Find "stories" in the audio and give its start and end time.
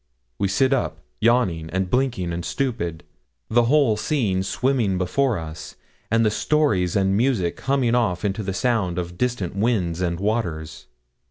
6.31-6.95